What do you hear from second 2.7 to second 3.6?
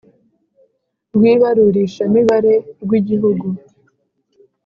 rw Igihugu